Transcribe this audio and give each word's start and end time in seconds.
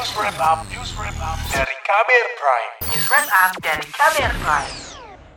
News 0.00 0.16
Wrap 0.16 0.40
Up, 0.40 0.64
News 0.72 0.96
Wrap 0.96 1.18
Up 1.20 1.36
dari 1.52 1.76
Kamer 1.84 2.26
Prime. 2.40 2.72
News 2.88 3.04
Wrap 3.12 3.28
Up 3.36 3.52
dari 3.60 3.84
Kamer 3.84 4.32
Prime. 4.40 4.72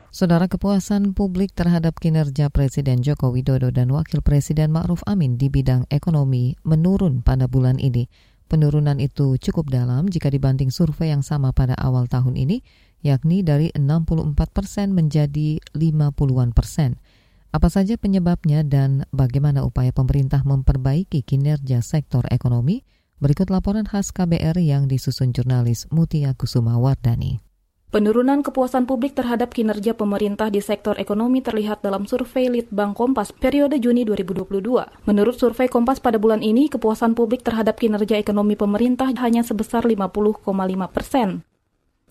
Saudara 0.07 0.47
kepuasan 0.47 1.11
publik 1.11 1.51
terhadap 1.51 1.99
kinerja 1.99 2.47
Presiden 2.47 3.03
Joko 3.03 3.35
Widodo 3.35 3.75
dan 3.75 3.91
Wakil 3.91 4.23
Presiden 4.23 4.71
Ma'ruf 4.71 5.03
Amin 5.03 5.35
di 5.35 5.51
bidang 5.51 5.83
ekonomi 5.91 6.55
menurun 6.63 7.19
pada 7.19 7.51
bulan 7.51 7.75
ini. 7.75 8.07
Penurunan 8.47 9.03
itu 9.03 9.35
cukup 9.35 9.67
dalam 9.67 10.07
jika 10.07 10.31
dibanding 10.31 10.71
survei 10.71 11.11
yang 11.11 11.27
sama 11.27 11.51
pada 11.51 11.75
awal 11.75 12.07
tahun 12.07 12.39
ini, 12.39 12.63
yakni 13.03 13.43
dari 13.43 13.67
64 13.75 14.31
persen 14.47 14.95
menjadi 14.95 15.59
50-an 15.75 16.55
persen. 16.55 17.03
Apa 17.51 17.67
saja 17.67 17.99
penyebabnya 17.99 18.63
dan 18.63 19.03
bagaimana 19.11 19.59
upaya 19.67 19.91
pemerintah 19.91 20.39
memperbaiki 20.47 21.19
kinerja 21.19 21.83
sektor 21.83 22.23
ekonomi? 22.31 22.79
Berikut 23.23 23.47
laporan 23.47 23.87
khas 23.87 24.11
KBR 24.11 24.59
yang 24.59 24.91
disusun 24.91 25.31
jurnalis 25.31 25.87
Mutia 25.87 26.35
Kusuma 26.35 26.75
Wardani. 26.75 27.39
Penurunan 27.87 28.43
kepuasan 28.43 28.83
publik 28.83 29.15
terhadap 29.15 29.55
kinerja 29.55 29.95
pemerintah 29.95 30.51
di 30.51 30.59
sektor 30.59 30.99
ekonomi 30.99 31.39
terlihat 31.39 31.79
dalam 31.79 32.03
survei 32.03 32.51
Litbang 32.51 32.91
Kompas 32.91 33.31
periode 33.31 33.79
Juni 33.79 34.03
2022. 34.03 35.07
Menurut 35.07 35.39
survei 35.39 35.71
Kompas 35.71 36.03
pada 36.03 36.19
bulan 36.19 36.43
ini, 36.43 36.67
kepuasan 36.67 37.15
publik 37.15 37.47
terhadap 37.47 37.79
kinerja 37.79 38.19
ekonomi 38.19 38.59
pemerintah 38.59 39.07
hanya 39.15 39.39
sebesar 39.39 39.87
50,5 39.87 40.43
persen. 40.91 41.47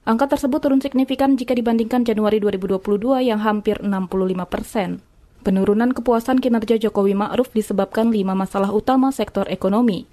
Angka 0.09 0.33
tersebut 0.33 0.65
turun 0.65 0.81
signifikan 0.81 1.37
jika 1.37 1.53
dibandingkan 1.53 2.09
Januari 2.09 2.41
2022 2.41 3.21
yang 3.21 3.45
hampir 3.45 3.85
65 3.85 4.49
persen. 4.49 5.05
Penurunan 5.45 5.93
kepuasan 5.93 6.41
kinerja 6.41 6.81
Jokowi 6.81 7.13
Ma'ruf 7.13 7.53
disebabkan 7.53 8.09
lima 8.09 8.33
masalah 8.33 8.73
utama 8.73 9.13
sektor 9.13 9.45
ekonomi, 9.53 10.09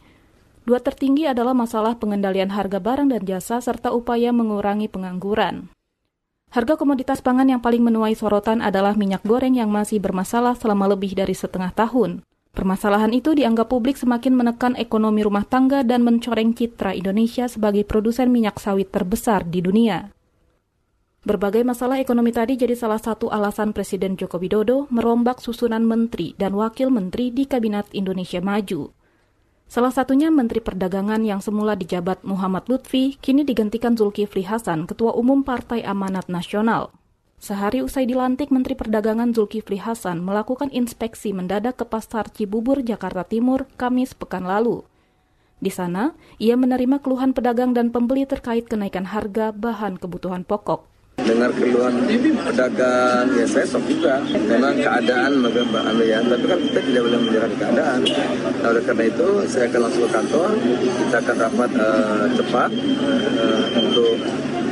Dua 0.70 0.78
tertinggi 0.78 1.26
adalah 1.26 1.58
masalah 1.58 1.98
pengendalian 1.98 2.54
harga 2.54 2.78
barang 2.78 3.10
dan 3.10 3.26
jasa 3.26 3.58
serta 3.58 3.90
upaya 3.90 4.30
mengurangi 4.30 4.86
pengangguran. 4.86 5.74
Harga 6.54 6.78
komoditas 6.78 7.26
pangan 7.26 7.50
yang 7.50 7.58
paling 7.58 7.82
menuai 7.82 8.14
sorotan 8.14 8.62
adalah 8.62 8.94
minyak 8.94 9.26
goreng 9.26 9.58
yang 9.58 9.74
masih 9.74 9.98
bermasalah 9.98 10.54
selama 10.54 10.94
lebih 10.94 11.18
dari 11.18 11.34
setengah 11.34 11.74
tahun. 11.74 12.22
Permasalahan 12.54 13.10
itu 13.18 13.34
dianggap 13.34 13.66
publik 13.66 13.98
semakin 13.98 14.38
menekan 14.38 14.78
ekonomi 14.78 15.26
rumah 15.26 15.42
tangga 15.42 15.82
dan 15.82 16.06
mencoreng 16.06 16.54
citra 16.54 16.94
Indonesia 16.94 17.50
sebagai 17.50 17.82
produsen 17.82 18.30
minyak 18.30 18.62
sawit 18.62 18.94
terbesar 18.94 19.50
di 19.50 19.66
dunia. 19.66 20.14
Berbagai 21.26 21.66
masalah 21.66 21.98
ekonomi 21.98 22.30
tadi 22.30 22.62
jadi 22.62 22.78
salah 22.78 23.02
satu 23.02 23.34
alasan 23.34 23.74
Presiden 23.74 24.22
Joko 24.22 24.38
Widodo 24.38 24.86
merombak 24.94 25.42
susunan 25.42 25.82
menteri 25.82 26.38
dan 26.38 26.54
wakil 26.54 26.94
menteri 26.94 27.34
di 27.34 27.50
Kabinet 27.50 27.90
Indonesia 27.98 28.38
Maju. 28.38 28.99
Salah 29.70 29.94
satunya 29.94 30.34
Menteri 30.34 30.66
Perdagangan 30.66 31.22
yang 31.22 31.46
semula 31.46 31.78
dijabat 31.78 32.26
Muhammad 32.26 32.66
Lutfi, 32.66 33.22
kini 33.22 33.46
digantikan 33.46 33.94
Zulkifli 33.94 34.42
Hasan, 34.42 34.90
Ketua 34.90 35.14
Umum 35.14 35.46
Partai 35.46 35.86
Amanat 35.86 36.26
Nasional. 36.26 36.90
Sehari 37.38 37.86
usai 37.86 38.10
dilantik, 38.10 38.50
Menteri 38.50 38.74
Perdagangan 38.74 39.30
Zulkifli 39.30 39.78
Hasan 39.78 40.26
melakukan 40.26 40.74
inspeksi 40.74 41.38
mendadak 41.38 41.78
ke 41.78 41.86
Pasar 41.86 42.34
Cibubur, 42.34 42.82
Jakarta 42.82 43.22
Timur, 43.22 43.70
Kamis 43.78 44.18
pekan 44.18 44.50
lalu. 44.50 44.82
Di 45.62 45.70
sana, 45.70 46.18
ia 46.42 46.58
menerima 46.58 46.98
keluhan 47.06 47.38
pedagang 47.38 47.78
dan 47.78 47.94
pembeli 47.94 48.26
terkait 48.26 48.66
kenaikan 48.66 49.06
harga 49.06 49.54
bahan 49.54 50.02
kebutuhan 50.02 50.50
pokok 50.50 50.90
dengar 51.30 51.54
keluhan 51.54 51.94
pedagang 52.50 53.26
ya 53.38 53.46
saya 53.46 53.66
sok 53.70 53.86
juga. 53.86 54.18
Memang 54.26 54.74
keadaan 54.82 55.32
anu 55.46 56.04
ya 56.04 56.20
tapi 56.26 56.46
kan 56.50 56.60
kita 56.66 56.80
tidak 56.82 57.02
boleh 57.06 57.20
menyerah 57.22 57.52
keadaan. 57.54 58.00
Nah 58.60 58.68
oleh 58.74 58.84
karena 58.84 59.04
itu 59.06 59.28
saya 59.46 59.66
akan 59.70 59.80
langsung 59.86 60.04
ke 60.04 60.12
kantor. 60.12 60.50
Kita 61.06 61.18
akan 61.22 61.36
rapat 61.38 61.72
uh, 61.78 62.26
cepat 62.34 62.70
uh, 62.74 63.62
untuk 63.78 64.14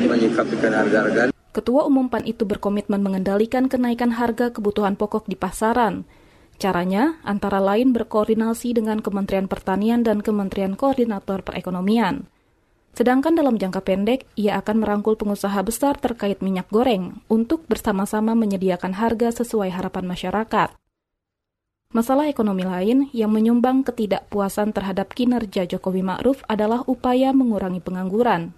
menyikapi 0.02 0.56
harga-harga. 0.58 1.22
Ketua 1.54 1.90
Umum 1.90 2.06
PAN 2.06 2.22
itu 2.30 2.46
berkomitmen 2.46 3.02
mengendalikan 3.02 3.66
kenaikan 3.66 4.14
harga 4.14 4.54
kebutuhan 4.54 4.94
pokok 4.94 5.26
di 5.26 5.34
pasaran. 5.34 6.06
Caranya 6.58 7.22
antara 7.22 7.62
lain 7.62 7.94
berkoordinasi 7.94 8.78
dengan 8.78 9.02
Kementerian 9.02 9.46
Pertanian 9.46 10.02
dan 10.02 10.26
Kementerian 10.26 10.73
Koordinator 10.73 11.46
Perekonomian. 11.46 12.30
Sedangkan 12.98 13.38
dalam 13.38 13.62
jangka 13.62 13.86
pendek, 13.86 14.26
ia 14.34 14.58
akan 14.58 14.82
merangkul 14.82 15.14
pengusaha 15.14 15.62
besar 15.62 16.02
terkait 16.02 16.42
minyak 16.42 16.66
goreng 16.74 17.22
untuk 17.30 17.62
bersama-sama 17.70 18.34
menyediakan 18.34 18.98
harga 18.98 19.30
sesuai 19.38 19.70
harapan 19.70 20.10
masyarakat. 20.10 20.74
Masalah 21.94 22.26
ekonomi 22.26 22.66
lain 22.66 23.06
yang 23.14 23.30
menyumbang 23.30 23.86
ketidakpuasan 23.86 24.74
terhadap 24.74 25.14
kinerja 25.14 25.70
Jokowi 25.70 26.02
Ma'ruf 26.02 26.42
adalah 26.50 26.82
upaya 26.90 27.30
mengurangi 27.38 27.86
pengangguran. 27.86 28.58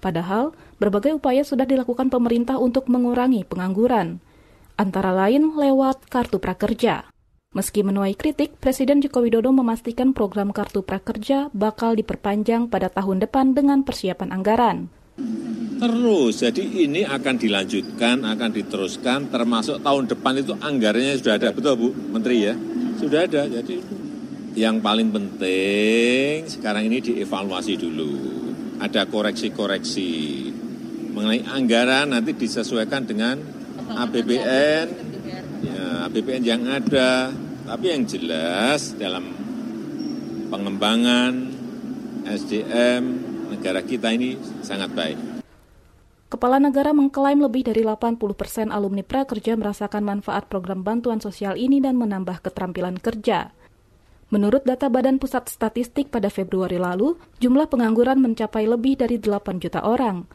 Padahal, 0.00 0.56
berbagai 0.80 1.20
upaya 1.20 1.44
sudah 1.44 1.68
dilakukan 1.68 2.08
pemerintah 2.08 2.56
untuk 2.56 2.88
mengurangi 2.88 3.44
pengangguran, 3.44 4.24
antara 4.80 5.12
lain 5.12 5.60
lewat 5.60 6.08
kartu 6.08 6.40
prakerja. 6.40 7.04
Meski 7.56 7.80
menuai 7.80 8.12
kritik, 8.12 8.60
Presiden 8.60 9.00
Joko 9.00 9.24
Widodo 9.24 9.48
memastikan 9.56 10.12
program 10.12 10.52
Kartu 10.52 10.84
Prakerja 10.84 11.48
bakal 11.56 11.96
diperpanjang 11.96 12.68
pada 12.68 12.92
tahun 12.92 13.24
depan 13.24 13.56
dengan 13.56 13.88
persiapan 13.88 14.36
anggaran. 14.36 14.92
Terus, 15.80 16.44
jadi 16.44 16.60
ini 16.60 17.08
akan 17.08 17.40
dilanjutkan, 17.40 18.28
akan 18.28 18.50
diteruskan, 18.52 19.32
termasuk 19.32 19.80
tahun 19.80 20.12
depan 20.12 20.44
itu 20.44 20.52
anggarannya 20.60 21.16
sudah 21.16 21.40
ada, 21.40 21.48
betul 21.56 21.74
Bu 21.80 21.88
Menteri 22.12 22.52
ya? 22.52 22.54
Sudah 23.00 23.24
ada, 23.24 23.48
jadi 23.48 23.80
yang 24.52 24.84
paling 24.84 25.08
penting 25.08 26.52
sekarang 26.52 26.84
ini 26.92 27.00
dievaluasi 27.00 27.80
dulu. 27.80 28.12
Ada 28.76 29.08
koreksi-koreksi 29.08 30.08
mengenai 31.16 31.48
anggaran 31.48 32.12
nanti 32.12 32.36
disesuaikan 32.36 33.08
dengan 33.08 33.40
APBN 33.88 35.07
BPN 36.08 36.44
yang 36.44 36.62
ada, 36.66 37.32
tapi 37.68 37.92
yang 37.92 38.04
jelas 38.08 38.96
dalam 38.96 39.28
pengembangan 40.48 41.52
SDM 42.24 43.02
negara 43.52 43.80
kita 43.84 44.12
ini 44.12 44.36
sangat 44.64 44.92
baik. 44.92 45.18
Kepala 46.28 46.60
negara 46.60 46.92
mengklaim 46.92 47.40
lebih 47.40 47.64
dari 47.72 47.80
80 47.80 48.20
persen 48.36 48.68
alumni 48.68 49.00
prakerja 49.00 49.56
merasakan 49.56 50.04
manfaat 50.04 50.44
program 50.52 50.84
bantuan 50.84 51.24
sosial 51.24 51.56
ini 51.56 51.80
dan 51.80 51.96
menambah 51.96 52.44
keterampilan 52.44 53.00
kerja. 53.00 53.56
Menurut 54.28 54.60
data 54.68 54.92
Badan 54.92 55.16
Pusat 55.16 55.48
Statistik 55.48 56.12
pada 56.12 56.28
Februari 56.28 56.76
lalu, 56.76 57.16
jumlah 57.40 57.64
pengangguran 57.72 58.20
mencapai 58.20 58.68
lebih 58.68 59.00
dari 59.00 59.16
8 59.16 59.56
juta 59.56 59.80
orang. 59.80 60.28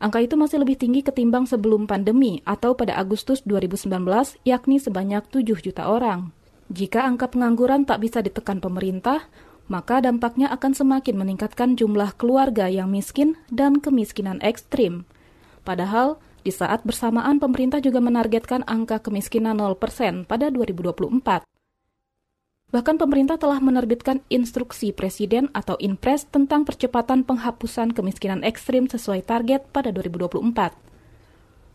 Angka 0.00 0.24
itu 0.24 0.32
masih 0.32 0.64
lebih 0.64 0.80
tinggi 0.80 1.04
ketimbang 1.04 1.44
sebelum 1.44 1.84
pandemi 1.84 2.40
atau 2.48 2.72
pada 2.72 2.96
Agustus 2.96 3.44
2019 3.44 4.00
yakni 4.48 4.80
sebanyak 4.80 5.28
7 5.28 5.60
juta 5.60 5.92
orang. 5.92 6.32
Jika 6.72 7.04
angka 7.04 7.28
pengangguran 7.28 7.84
tak 7.84 8.00
bisa 8.00 8.24
ditekan 8.24 8.64
pemerintah, 8.64 9.28
maka 9.68 10.00
dampaknya 10.00 10.48
akan 10.56 10.72
semakin 10.72 11.20
meningkatkan 11.20 11.76
jumlah 11.76 12.16
keluarga 12.16 12.72
yang 12.72 12.88
miskin 12.88 13.36
dan 13.52 13.76
kemiskinan 13.76 14.40
ekstrim. 14.40 15.04
Padahal, 15.68 16.16
di 16.40 16.48
saat 16.48 16.80
bersamaan 16.88 17.36
pemerintah 17.36 17.84
juga 17.84 18.00
menargetkan 18.00 18.64
angka 18.64 19.04
kemiskinan 19.04 19.60
0% 19.60 20.24
pada 20.24 20.48
2024. 20.48 21.44
Bahkan 22.70 23.02
pemerintah 23.02 23.34
telah 23.34 23.58
menerbitkan 23.58 24.22
instruksi 24.30 24.94
presiden 24.94 25.50
atau 25.50 25.74
Inpres 25.82 26.30
tentang 26.30 26.62
percepatan 26.62 27.26
penghapusan 27.26 27.90
kemiskinan 27.90 28.46
ekstrim 28.46 28.86
sesuai 28.86 29.26
target 29.26 29.66
pada 29.74 29.90
2024. 29.90 30.78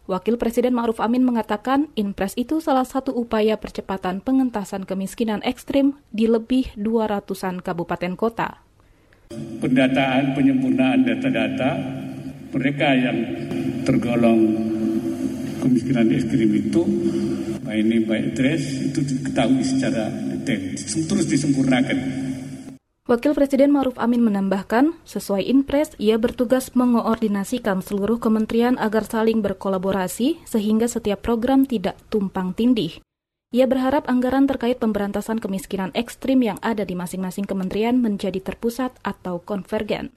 Wakil 0.08 0.40
Presiden 0.40 0.72
Ma'ruf 0.72 1.04
Amin 1.04 1.28
mengatakan 1.28 1.92
Inpres 2.00 2.32
itu 2.40 2.64
salah 2.64 2.88
satu 2.88 3.12
upaya 3.12 3.60
percepatan 3.60 4.24
pengentasan 4.24 4.88
kemiskinan 4.88 5.44
ekstrim 5.44 6.00
di 6.16 6.32
lebih 6.32 6.72
200-an 6.80 7.60
kabupaten 7.60 8.16
kota. 8.16 8.64
Pendataan 9.36 10.32
penyempurnaan 10.32 11.04
data-data 11.04 11.70
mereka 12.56 12.88
yang 12.96 13.18
tergolong 13.84 14.42
kemiskinan 15.60 16.08
ekstrim 16.14 16.56
itu 16.56 16.86
ini 17.76 18.02
baik 18.02 18.40
tres 18.40 18.64
itu 18.80 19.04
diketahui 19.04 19.62
secara 19.62 20.08
terus 20.46 21.26
disempurnakan. 21.28 21.98
Wakil 23.06 23.38
Presiden 23.38 23.70
Maruf 23.70 24.02
Amin 24.02 24.26
menambahkan, 24.26 24.98
sesuai 25.06 25.46
Inpres, 25.46 25.94
ia 26.02 26.18
bertugas 26.18 26.74
mengoordinasikan 26.74 27.86
seluruh 27.86 28.18
kementerian 28.18 28.82
agar 28.82 29.06
saling 29.06 29.46
berkolaborasi 29.46 30.42
sehingga 30.42 30.90
setiap 30.90 31.22
program 31.22 31.70
tidak 31.70 32.02
tumpang 32.10 32.58
tindih. 32.58 32.98
Ia 33.54 33.70
berharap 33.70 34.10
anggaran 34.10 34.50
terkait 34.50 34.82
pemberantasan 34.82 35.38
kemiskinan 35.38 35.94
ekstrim 35.94 36.42
yang 36.42 36.58
ada 36.66 36.82
di 36.82 36.98
masing-masing 36.98 37.46
kementerian 37.46 38.02
menjadi 38.02 38.42
terpusat 38.42 38.98
atau 39.06 39.38
konvergen. 39.38 40.10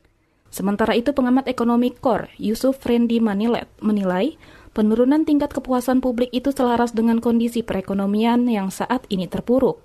Sementara 0.49 0.96
itu, 0.96 1.12
pengamat 1.12 1.44
ekonomi 1.44 1.93
KOR, 1.93 2.32
Yusuf 2.40 2.81
Frendi 2.81 3.20
Manilet, 3.20 3.69
menilai 3.84 4.40
penurunan 4.79 5.27
tingkat 5.27 5.51
kepuasan 5.51 5.99
publik 5.99 6.31
itu 6.31 6.55
selaras 6.55 6.95
dengan 6.95 7.19
kondisi 7.19 7.67
perekonomian 7.67 8.47
yang 8.47 8.71
saat 8.71 9.03
ini 9.11 9.27
terpuruk. 9.27 9.83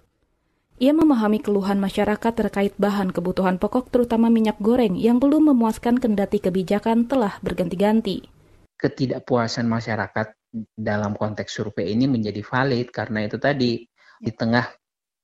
Ia 0.77 0.93
memahami 0.93 1.41
keluhan 1.41 1.81
masyarakat 1.81 2.29
terkait 2.37 2.77
bahan 2.77 3.09
kebutuhan 3.09 3.57
pokok 3.57 3.89
terutama 3.89 4.29
minyak 4.29 4.61
goreng 4.61 4.93
yang 4.93 5.17
belum 5.17 5.49
memuaskan 5.49 5.97
kendati 5.97 6.37
kebijakan 6.37 7.09
telah 7.09 7.41
berganti-ganti. 7.41 8.29
Ketidakpuasan 8.77 9.65
masyarakat 9.65 10.37
dalam 10.77 11.17
konteks 11.17 11.49
survei 11.49 11.97
ini 11.97 12.05
menjadi 12.05 12.45
valid 12.45 12.93
karena 12.93 13.25
itu 13.25 13.41
tadi 13.41 13.81
di 14.21 14.31
tengah 14.37 14.69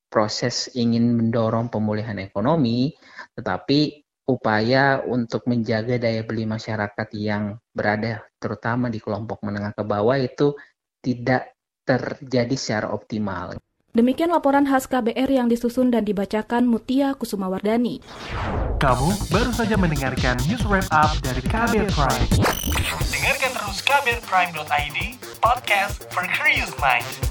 proses 0.09 0.73
ingin 0.73 1.13
mendorong 1.13 1.69
pemulihan 1.69 2.17
ekonomi, 2.17 2.89
tetapi 3.37 4.08
upaya 4.29 5.01
untuk 5.01 5.49
menjaga 5.49 5.97
daya 5.97 6.21
beli 6.21 6.45
masyarakat 6.45 7.07
yang 7.17 7.57
berada 7.73 8.21
terutama 8.37 8.93
di 8.93 9.01
kelompok 9.01 9.41
menengah 9.41 9.73
ke 9.73 9.81
bawah 9.81 10.21
itu 10.21 10.53
tidak 11.01 11.57
terjadi 11.81 12.53
secara 12.53 12.93
optimal. 12.93 13.57
Demikian 13.89 14.29
laporan 14.29 14.69
khas 14.69 14.85
KBR 14.85 15.25
yang 15.33 15.49
disusun 15.49 15.89
dan 15.89 16.05
dibacakan 16.05 16.69
Mutia 16.69 17.17
Kusumawardani. 17.17 18.05
Kamu 18.77 19.09
baru 19.33 19.49
saja 19.49 19.73
mendengarkan 19.81 20.37
news 20.45 20.61
wrap 20.69 20.85
up 20.93 21.17
dari 21.25 21.41
KBR 21.41 21.89
Prime. 21.89 22.29
Dengarkan 23.09 23.51
terus 23.57 23.81
kbrprime.id, 23.81 24.97
podcast 25.41 26.05
for 26.13 26.21
curious 26.37 26.69
minds. 26.77 27.28